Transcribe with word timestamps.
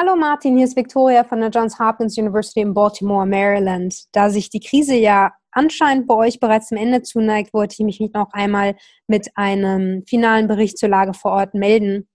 Hallo 0.00 0.14
Martin, 0.14 0.56
hier 0.56 0.64
ist 0.64 0.76
Victoria 0.76 1.24
von 1.24 1.40
der 1.40 1.50
Johns 1.50 1.80
Hopkins 1.80 2.16
University 2.16 2.60
in 2.60 2.72
Baltimore, 2.72 3.26
Maryland. 3.26 4.04
Da 4.12 4.30
sich 4.30 4.48
die 4.48 4.60
Krise 4.60 4.94
ja 4.94 5.32
anscheinend 5.50 6.06
bei 6.06 6.14
euch 6.14 6.38
bereits 6.38 6.68
zum 6.68 6.78
Ende 6.78 7.02
zuneigt, 7.02 7.52
wollte 7.52 7.74
ich 7.76 7.84
mich 7.84 8.12
noch 8.12 8.32
einmal 8.32 8.76
mit 9.08 9.28
einem 9.34 10.04
finalen 10.06 10.46
Bericht 10.46 10.78
zur 10.78 10.88
Lage 10.88 11.14
vor 11.14 11.32
Ort 11.32 11.54
melden. 11.54 12.08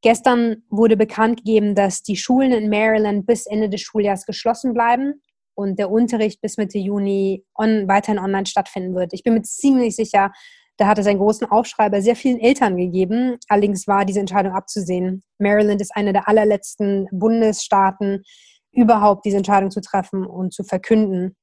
Gestern 0.00 0.62
wurde 0.70 0.96
bekannt 0.96 1.44
gegeben, 1.44 1.74
dass 1.74 2.02
die 2.02 2.16
Schulen 2.16 2.52
in 2.52 2.70
Maryland 2.70 3.26
bis 3.26 3.44
Ende 3.44 3.68
des 3.68 3.82
Schuljahres 3.82 4.24
geschlossen 4.24 4.72
bleiben 4.72 5.20
und 5.54 5.78
der 5.78 5.90
Unterricht 5.90 6.40
bis 6.40 6.56
Mitte 6.56 6.78
Juni 6.78 7.44
on, 7.54 7.86
weiterhin 7.86 8.18
online 8.18 8.46
stattfinden 8.46 8.94
wird. 8.94 9.12
Ich 9.12 9.22
bin 9.22 9.34
mir 9.34 9.42
ziemlich 9.42 9.94
sicher, 9.94 10.32
da 10.76 10.86
hat 10.86 10.98
es 10.98 11.06
einen 11.06 11.18
großen 11.18 11.50
Aufschrei 11.50 11.88
bei 11.88 12.00
sehr 12.00 12.16
vielen 12.16 12.40
Eltern 12.40 12.76
gegeben. 12.76 13.38
Allerdings 13.48 13.86
war 13.86 14.04
diese 14.04 14.20
Entscheidung 14.20 14.52
abzusehen. 14.52 15.22
Maryland 15.38 15.80
ist 15.80 15.94
einer 15.94 16.12
der 16.12 16.28
allerletzten 16.28 17.06
Bundesstaaten, 17.12 18.24
überhaupt 18.72 19.24
diese 19.24 19.36
Entscheidung 19.36 19.70
zu 19.70 19.80
treffen 19.80 20.26
und 20.26 20.52
zu 20.52 20.64
verkünden. 20.64 21.36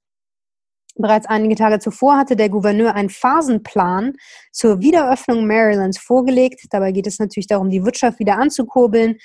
Bereits 0.95 1.25
einige 1.27 1.55
Tage 1.55 1.80
zuvor 1.80 2.17
hatte 2.17 2.36
der 2.36 2.49
Gouverneur 2.49 2.94
einen 2.94 3.09
Phasenplan 3.09 4.13
zur 4.52 4.81
Wiederöffnung 4.81 5.48
Marylands 5.48 5.98
vorgelegt. 5.98 6.66
Dabei 6.70 6.91
geht 6.91 7.08
es 7.08 7.17
natürlich 7.17 7.48
darum, 7.48 7.70
die 7.70 7.86
Wirtschaft 7.86 8.20
wieder 8.20 8.38
anzukurbeln. 8.38 9.17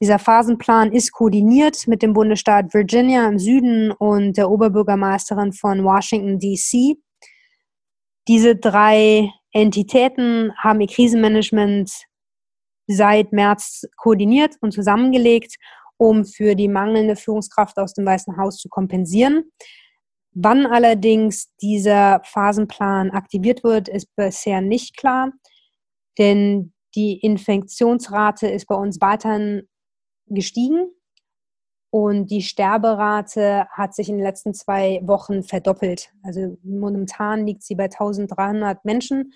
Dieser 0.00 0.18
Phasenplan 0.18 0.92
ist 0.92 1.12
koordiniert 1.12 1.86
mit 1.86 2.02
dem 2.02 2.14
Bundesstaat 2.14 2.72
Virginia 2.72 3.28
im 3.28 3.38
Süden 3.38 3.92
und 3.92 4.36
der 4.38 4.50
Oberbürgermeisterin 4.50 5.52
von 5.52 5.84
Washington, 5.84 6.38
D.C. 6.38 6.96
Diese 8.26 8.56
drei 8.56 9.30
Entitäten 9.52 10.52
haben 10.56 10.80
ihr 10.80 10.88
Krisenmanagement 10.88 11.90
seit 12.86 13.32
März 13.32 13.84
koordiniert 13.96 14.56
und 14.60 14.72
zusammengelegt, 14.72 15.56
um 15.96 16.24
für 16.24 16.54
die 16.54 16.68
mangelnde 16.68 17.16
Führungskraft 17.16 17.78
aus 17.78 17.94
dem 17.94 18.06
Weißen 18.06 18.36
Haus 18.36 18.58
zu 18.58 18.68
kompensieren. 18.68 19.44
Wann 20.32 20.66
allerdings 20.66 21.54
dieser 21.62 22.20
Phasenplan 22.24 23.10
aktiviert 23.10 23.62
wird, 23.62 23.88
ist 23.88 24.08
bisher 24.16 24.60
nicht 24.60 24.96
klar, 24.96 25.30
denn 26.18 26.72
die 26.94 27.20
Infektionsrate 27.20 28.48
ist 28.48 28.66
bei 28.66 28.74
uns 28.74 29.00
weiterhin 29.00 29.68
gestiegen 30.26 30.88
und 31.94 32.26
die 32.26 32.42
Sterberate 32.42 33.68
hat 33.70 33.94
sich 33.94 34.08
in 34.08 34.16
den 34.16 34.24
letzten 34.24 34.52
zwei 34.52 35.00
Wochen 35.04 35.44
verdoppelt. 35.44 36.12
Also 36.24 36.58
momentan 36.64 37.46
liegt 37.46 37.62
sie 37.62 37.76
bei 37.76 37.84
1300 37.84 38.84
Menschen. 38.84 39.32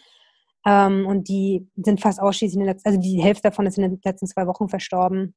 Ähm, 0.66 1.06
und 1.06 1.28
die 1.28 1.68
sind 1.76 2.00
fast 2.00 2.20
ausschließlich, 2.20 2.54
in 2.54 2.66
den 2.66 2.66
letzten, 2.66 2.88
also 2.88 3.00
die 3.00 3.22
Hälfte 3.22 3.50
davon 3.50 3.64
ist 3.66 3.78
in 3.78 3.84
den 3.84 4.00
letzten 4.02 4.26
zwei 4.26 4.48
Wochen 4.48 4.68
verstorben. 4.68 5.36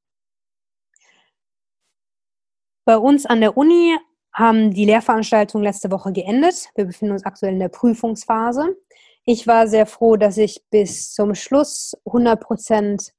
Bei 2.85 2.97
uns 2.97 3.27
an 3.27 3.39
der 3.39 3.55
Uni 3.55 3.95
haben 4.33 4.73
die 4.73 4.85
Lehrveranstaltungen 4.85 5.63
letzte 5.63 5.91
Woche 5.91 6.11
geendet. 6.13 6.71
Wir 6.73 6.85
befinden 6.85 7.13
uns 7.13 7.23
aktuell 7.23 7.53
in 7.53 7.59
der 7.59 7.69
Prüfungsphase. 7.69 8.75
Ich 9.25 9.45
war 9.45 9.67
sehr 9.67 9.85
froh, 9.85 10.15
dass 10.15 10.37
ich 10.37 10.65
bis 10.71 11.13
zum 11.13 11.35
Schluss 11.35 11.95
100 12.03 12.41
Prozent 12.41 13.13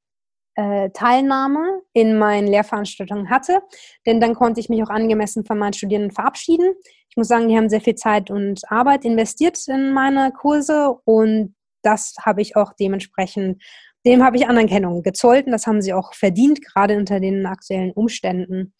äh, 0.56 0.90
Teilnahme 0.90 1.81
in 1.94 2.18
meinen 2.18 2.46
Lehrveranstaltungen 2.46 3.30
hatte, 3.30 3.60
denn 4.06 4.20
dann 4.20 4.34
konnte 4.34 4.60
ich 4.60 4.68
mich 4.68 4.82
auch 4.82 4.90
angemessen 4.90 5.44
von 5.44 5.58
meinen 5.58 5.74
Studierenden 5.74 6.12
verabschieden. 6.12 6.74
Ich 7.08 7.16
muss 7.16 7.28
sagen, 7.28 7.48
die 7.48 7.56
haben 7.56 7.68
sehr 7.68 7.80
viel 7.80 7.94
Zeit 7.94 8.30
und 8.30 8.60
Arbeit 8.70 9.04
investiert 9.04 9.58
in 9.68 9.92
meine 9.92 10.32
Kurse 10.32 10.94
und 11.04 11.54
das 11.82 12.14
habe 12.22 12.40
ich 12.40 12.56
auch 12.56 12.72
dementsprechend, 12.78 13.62
dem 14.06 14.24
habe 14.24 14.36
ich 14.36 14.48
Anerkennung 14.48 15.02
gezollt 15.02 15.46
und 15.46 15.52
das 15.52 15.66
haben 15.66 15.82
sie 15.82 15.92
auch 15.92 16.14
verdient, 16.14 16.64
gerade 16.64 16.96
unter 16.96 17.20
den 17.20 17.44
aktuellen 17.44 17.92
Umständen. 17.92 18.74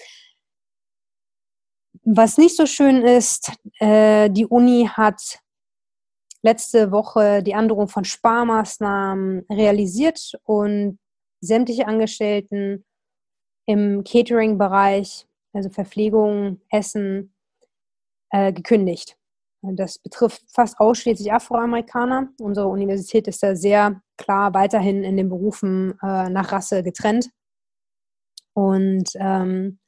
Was 2.05 2.39
nicht 2.39 2.57
so 2.57 2.67
schön 2.67 3.03
ist, 3.03 3.53
äh, 3.79 4.31
die 4.31 4.47
Uni 4.47 4.89
hat 4.91 5.39
letzte 6.43 6.91
Woche 6.91 7.43
die 7.43 7.55
Androhung 7.55 7.89
von 7.89 8.05
Sparmaßnahmen 8.05 9.47
realisiert 9.51 10.33
und 10.45 10.99
sämtliche 11.41 11.87
Angestellten 11.87 12.85
im 13.67 14.05
Catering-Bereich, 14.05 15.27
also 15.53 15.71
Verpflegung, 15.71 16.61
Essen, 16.71 17.35
äh, 18.31 18.53
gekündigt. 18.53 19.17
Das 19.63 19.99
betrifft 19.99 20.43
fast 20.53 20.81
ausschließlich 20.81 21.33
Afroamerikaner. 21.33 22.31
Unsere 22.41 22.67
Universität 22.67 23.29
ist 23.29 23.43
da 23.45 23.55
sehr 23.55 24.03
klar 24.17 24.55
weiterhin 24.55 25.05
in 25.05 25.17
den 25.17 25.29
Berufen 25.29 25.93
äh, 26.03 26.29
nach 26.29 26.51
Rasse 26.51 26.83
getrennt. 26.83 27.31
Und 28.55 29.11
ähm, 29.15 29.79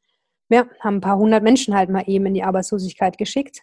ja, 0.49 0.67
haben 0.81 0.97
ein 0.97 1.01
paar 1.01 1.19
hundert 1.19 1.43
Menschen 1.43 1.75
halt 1.75 1.91
mal 1.91 2.05
eben 2.07 2.27
in 2.27 2.35
die 2.35 2.45
Arbeitslosigkeit 2.45 3.19
geschickt. 3.19 3.63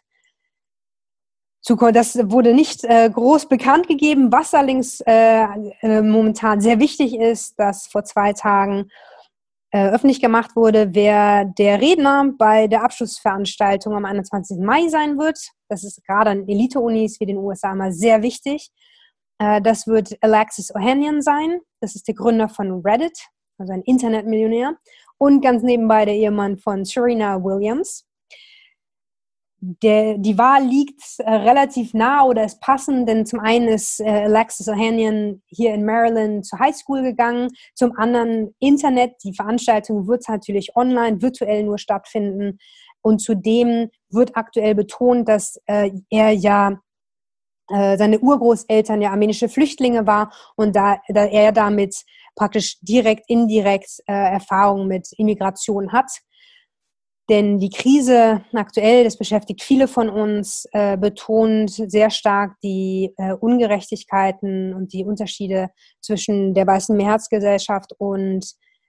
Das 1.63 2.17
wurde 2.29 2.53
nicht 2.53 2.83
äh, 2.83 3.09
groß 3.09 3.47
bekannt 3.47 3.87
gegeben, 3.87 4.31
was 4.31 4.53
allerdings 4.53 4.99
äh, 5.01 5.45
äh, 5.81 6.01
momentan 6.01 6.59
sehr 6.59 6.79
wichtig 6.79 7.15
ist, 7.15 7.57
dass 7.57 7.87
vor 7.87 8.03
zwei 8.03 8.33
Tagen 8.33 8.89
öffentlich 9.77 10.21
gemacht 10.21 10.55
wurde, 10.55 10.89
wer 10.93 11.45
der 11.45 11.79
Redner 11.79 12.31
bei 12.37 12.67
der 12.67 12.83
Abschlussveranstaltung 12.83 13.93
am 13.95 14.05
21. 14.05 14.57
Mai 14.59 14.87
sein 14.89 15.17
wird. 15.17 15.39
Das 15.69 15.83
ist 15.83 16.03
gerade 16.05 16.31
an 16.31 16.47
Elite-Unis 16.47 17.19
wie 17.19 17.25
den 17.25 17.37
USA 17.37 17.71
immer 17.71 17.91
sehr 17.91 18.21
wichtig. 18.21 18.69
Äh, 19.39 19.61
das 19.61 19.87
wird 19.87 20.17
Alexis 20.21 20.73
Ohanian 20.75 21.21
sein. 21.21 21.59
Das 21.79 21.95
ist 21.95 22.07
der 22.07 22.15
Gründer 22.15 22.49
von 22.49 22.81
Reddit, 22.81 23.17
also 23.57 23.73
ein 23.73 23.81
Internetmillionär. 23.83 24.75
Und 25.17 25.41
ganz 25.41 25.63
nebenbei 25.63 26.05
der 26.05 26.15
Ehemann 26.15 26.57
von 26.57 26.83
Serena 26.83 27.43
Williams 27.43 28.05
der, 29.63 30.17
die 30.17 30.39
Wahl 30.39 30.63
liegt 30.63 31.01
äh, 31.19 31.31
relativ 31.31 31.93
nah 31.93 32.23
oder 32.25 32.43
ist 32.43 32.59
passend, 32.61 33.07
denn 33.07 33.27
zum 33.27 33.39
einen 33.39 33.67
ist 33.67 33.99
äh, 33.99 34.23
Alexis 34.23 34.67
Ohanian 34.67 35.43
hier 35.45 35.75
in 35.75 35.85
Maryland 35.85 36.45
zur 36.45 36.59
Highschool 36.59 37.03
gegangen, 37.03 37.49
zum 37.75 37.95
anderen 37.95 38.55
Internet. 38.59 39.13
Die 39.23 39.35
Veranstaltung 39.35 40.07
wird 40.07 40.27
natürlich 40.27 40.75
online, 40.75 41.21
virtuell 41.21 41.63
nur 41.63 41.77
stattfinden. 41.77 42.57
Und 43.01 43.19
zudem 43.19 43.89
wird 44.09 44.35
aktuell 44.35 44.73
betont, 44.73 45.29
dass 45.29 45.61
äh, 45.67 45.91
er 46.09 46.31
ja 46.31 46.79
äh, 47.69 47.97
seine 47.97 48.19
Urgroßeltern 48.19 49.01
ja 49.01 49.11
armenische 49.11 49.47
Flüchtlinge 49.47 50.07
war 50.07 50.33
und 50.55 50.75
da, 50.75 50.97
da 51.07 51.25
er 51.25 51.51
damit 51.51 52.03
praktisch 52.35 52.79
direkt, 52.81 53.29
indirekt 53.29 53.99
äh, 54.07 54.13
Erfahrung 54.13 54.87
mit 54.87 55.09
Immigration 55.17 55.91
hat. 55.91 56.11
Denn 57.31 57.59
die 57.59 57.69
Krise 57.69 58.43
aktuell, 58.51 59.05
das 59.05 59.17
beschäftigt 59.17 59.63
viele 59.63 59.87
von 59.87 60.09
uns, 60.09 60.67
äh, 60.73 60.97
betont 60.97 61.71
sehr 61.71 62.09
stark 62.09 62.59
die 62.61 63.13
äh, 63.15 63.31
Ungerechtigkeiten 63.31 64.73
und 64.73 64.91
die 64.91 65.05
Unterschiede 65.05 65.69
zwischen 66.01 66.53
der 66.53 66.67
weißen 66.67 66.95
Mehrheitsgesellschaft 66.97 67.93
und 67.97 68.45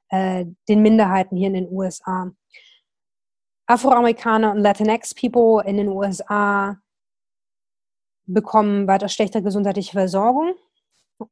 äh, 0.08 0.44
den 0.69 0.82
Minderheiten 0.82 1.36
hier 1.36 1.47
in 1.47 1.54
den 1.54 1.70
USA. 1.70 2.32
Afroamerikaner 3.69 4.50
und 4.50 4.59
Latinx-People 4.59 5.62
in 5.64 5.76
den 5.76 5.86
USA 5.86 6.78
bekommen 8.26 8.88
weiter 8.88 9.09
schlechte 9.09 9.41
gesundheitliche 9.41 9.92
Versorgung 9.92 10.54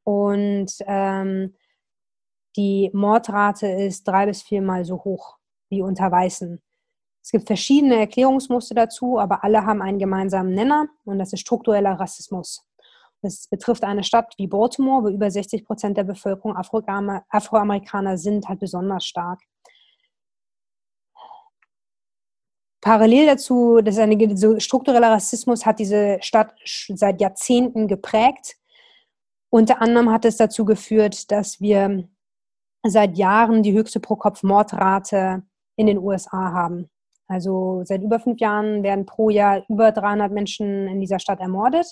und 0.04 0.71
ähm, 0.87 1.56
die 2.54 2.88
Mordrate 2.92 3.66
ist 3.66 4.06
drei 4.06 4.27
bis 4.27 4.42
viermal 4.42 4.84
so 4.84 5.03
hoch 5.03 5.38
wie 5.71 5.82
unter 5.82 6.09
Weißen. 6.12 6.62
Es 7.23 7.31
gibt 7.31 7.47
verschiedene 7.47 7.97
Erklärungsmuster 7.97 8.75
dazu, 8.75 9.19
aber 9.19 9.45
alle 9.45 9.65
haben 9.65 9.83
einen 9.83 9.99
gemeinsamen 9.99 10.55
Nenner 10.55 10.89
und 11.05 11.19
das 11.19 11.33
ist 11.33 11.41
struktureller 11.41 11.93
Rassismus. 11.93 12.67
Das 13.23 13.47
betrifft 13.49 13.85
eine 13.85 14.03
Stadt 14.03 14.35
wie 14.39 14.47
Baltimore, 14.47 15.05
wo 15.05 15.09
über 15.09 15.31
60 15.31 15.65
Prozent 15.65 15.97
der 15.99 16.05
Bevölkerung 16.05 16.57
Afroamerikaner 16.57 18.17
sind, 18.17 18.49
halt 18.49 18.61
besonders 18.61 19.05
stark. 19.05 19.41
Parallel 22.81 23.27
dazu, 23.27 23.83
dass 23.83 23.99
eine 23.99 24.37
so 24.39 24.59
struktureller 24.59 25.11
Rassismus 25.11 25.66
hat 25.66 25.78
diese 25.78 26.16
Stadt 26.23 26.55
seit 26.65 27.21
Jahrzehnten 27.21 27.89
geprägt. 27.89 28.57
Unter 29.51 29.83
anderem 29.83 30.11
hat 30.11 30.25
es 30.25 30.39
dazu 30.39 30.65
geführt, 30.65 31.31
dass 31.31 31.61
wir 31.61 32.09
seit 32.83 33.19
Jahren 33.19 33.63
die 33.63 33.75
höchste 33.75 34.01
Pro-Kopf-Mordrate 34.01 35.43
in 35.77 35.89
den 35.89 35.99
USA 35.99 36.53
haben. 36.53 36.89
Also 37.30 37.82
seit 37.84 38.03
über 38.03 38.18
fünf 38.18 38.41
Jahren 38.41 38.82
werden 38.82 39.06
pro 39.06 39.30
Jahr 39.30 39.62
über 39.68 39.92
300 39.92 40.32
Menschen 40.32 40.88
in 40.88 41.00
dieser 41.00 41.21
Stadt 41.21 41.38
ermordet. 41.38 41.86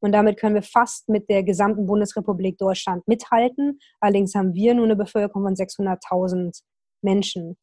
Und 0.00 0.10
damit 0.10 0.36
können 0.36 0.56
wir 0.56 0.62
fast 0.62 1.08
mit 1.08 1.28
der 1.30 1.44
gesamten 1.44 1.86
Bundesrepublik 1.86 2.58
Deutschland 2.58 3.06
mithalten. 3.06 3.78
Allerdings 4.00 4.34
haben 4.34 4.52
wir 4.52 4.74
nur 4.74 4.86
eine 4.86 4.96
Bevölkerung 4.96 5.44
von 5.44 5.54
600.000 5.54 6.62
Menschen. 7.02 7.56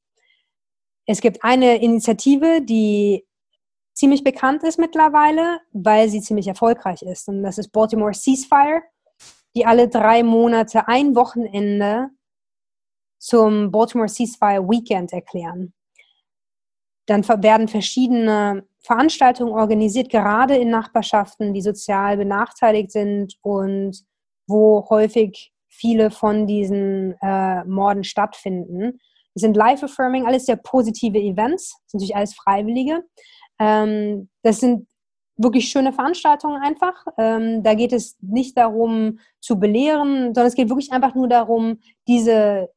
Es 1.05 1.19
gibt 1.19 1.43
eine 1.43 1.81
Initiative, 1.81 2.61
die 2.61 3.25
ziemlich 3.93 4.23
bekannt 4.23 4.63
ist 4.63 4.79
mittlerweile, 4.79 5.59
weil 5.73 6.07
sie 6.07 6.21
ziemlich 6.21 6.47
erfolgreich 6.47 7.01
ist. 7.01 7.27
Und 7.27 7.43
das 7.43 7.57
ist 7.57 7.73
Baltimore 7.73 8.13
Ceasefire, 8.13 8.83
die 9.53 9.65
alle 9.65 9.89
drei 9.89 10.23
Monate 10.23 10.87
ein 10.87 11.13
Wochenende 11.13 12.09
zum 13.19 13.69
Baltimore 13.69 14.07
Ceasefire 14.07 14.65
Weekend 14.69 15.11
erklären. 15.11 15.73
Dann 17.07 17.27
werden 17.27 17.67
verschiedene 17.67 18.63
Veranstaltungen 18.81 19.53
organisiert, 19.53 20.09
gerade 20.09 20.55
in 20.55 20.69
Nachbarschaften, 20.69 21.53
die 21.53 21.61
sozial 21.61 22.17
benachteiligt 22.17 22.91
sind 22.91 23.35
und 23.41 24.03
wo 24.47 24.87
häufig 24.89 25.51
viele 25.67 26.11
von 26.11 26.47
diesen 26.47 27.15
äh, 27.21 27.63
Morden 27.65 28.03
stattfinden. 28.03 28.99
Es 29.35 29.41
sind 29.41 29.55
Life-Affirming, 29.55 30.25
alles 30.25 30.45
sehr 30.45 30.55
positive 30.55 31.17
Events, 31.17 31.73
das 31.73 31.91
sind 31.91 31.99
natürlich 31.99 32.15
alles 32.15 32.33
Freiwillige. 32.33 33.03
Ähm, 33.59 34.29
das 34.43 34.59
sind 34.59 34.87
wirklich 35.37 35.69
schöne 35.69 35.93
Veranstaltungen 35.93 36.61
einfach. 36.61 37.05
Ähm, 37.17 37.63
da 37.63 37.73
geht 37.75 37.93
es 37.93 38.17
nicht 38.21 38.57
darum 38.57 39.19
zu 39.39 39.59
belehren, 39.59 40.33
sondern 40.33 40.47
es 40.47 40.55
geht 40.55 40.69
wirklich 40.69 40.91
einfach 40.91 41.13
nur 41.13 41.27
darum, 41.27 41.79
diese 42.07 42.69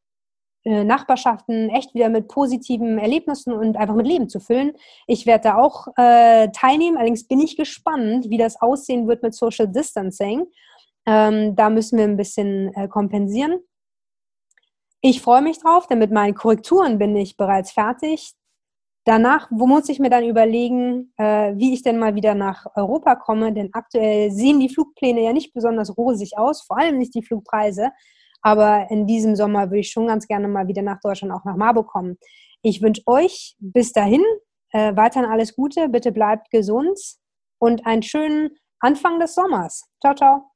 Nachbarschaften 0.64 1.70
echt 1.70 1.94
wieder 1.94 2.10
mit 2.10 2.28
positiven 2.28 2.98
Erlebnissen 2.98 3.52
und 3.52 3.76
einfach 3.76 3.94
mit 3.94 4.06
Leben 4.06 4.28
zu 4.28 4.40
füllen. 4.40 4.72
Ich 5.06 5.24
werde 5.24 5.44
da 5.44 5.56
auch 5.56 5.88
äh, 5.96 6.48
teilnehmen, 6.50 6.98
allerdings 6.98 7.26
bin 7.26 7.40
ich 7.40 7.56
gespannt, 7.56 8.28
wie 8.28 8.36
das 8.36 8.60
aussehen 8.60 9.08
wird 9.08 9.22
mit 9.22 9.34
Social 9.34 9.68
Distancing. 9.68 10.46
Ähm, 11.06 11.56
da 11.56 11.70
müssen 11.70 11.96
wir 11.96 12.04
ein 12.04 12.18
bisschen 12.18 12.74
äh, 12.74 12.88
kompensieren. 12.88 13.60
Ich 15.00 15.22
freue 15.22 15.40
mich 15.40 15.58
drauf, 15.58 15.86
denn 15.86 15.98
mit 15.98 16.10
meinen 16.10 16.34
Korrekturen 16.34 16.98
bin 16.98 17.16
ich 17.16 17.38
bereits 17.38 17.72
fertig. 17.72 18.34
Danach 19.04 19.48
wo 19.50 19.66
muss 19.66 19.88
ich 19.88 19.98
mir 19.98 20.10
dann 20.10 20.24
überlegen, 20.24 21.14
äh, 21.16 21.56
wie 21.56 21.72
ich 21.72 21.82
denn 21.82 21.98
mal 21.98 22.14
wieder 22.14 22.34
nach 22.34 22.66
Europa 22.76 23.16
komme, 23.16 23.52
denn 23.54 23.70
aktuell 23.72 24.30
sehen 24.30 24.60
die 24.60 24.68
Flugpläne 24.68 25.22
ja 25.22 25.32
nicht 25.32 25.54
besonders 25.54 25.96
rosig 25.96 26.36
aus, 26.36 26.62
vor 26.62 26.78
allem 26.78 26.98
nicht 26.98 27.14
die 27.14 27.22
Flugpreise. 27.22 27.92
Aber 28.42 28.90
in 28.90 29.06
diesem 29.06 29.36
Sommer 29.36 29.70
würde 29.70 29.80
ich 29.80 29.90
schon 29.90 30.06
ganz 30.06 30.26
gerne 30.26 30.48
mal 30.48 30.68
wieder 30.68 30.82
nach 30.82 31.00
Deutschland, 31.00 31.32
auch 31.32 31.44
nach 31.44 31.56
Marburg 31.56 31.88
kommen. 31.88 32.18
Ich 32.62 32.82
wünsche 32.82 33.02
euch 33.06 33.56
bis 33.58 33.92
dahin 33.92 34.22
äh, 34.72 34.94
weiterhin 34.96 35.28
alles 35.28 35.54
Gute. 35.54 35.88
Bitte 35.88 36.12
bleibt 36.12 36.50
gesund 36.50 36.98
und 37.58 37.86
einen 37.86 38.02
schönen 38.02 38.50
Anfang 38.80 39.20
des 39.20 39.34
Sommers. 39.34 39.84
Ciao, 40.00 40.14
ciao. 40.14 40.49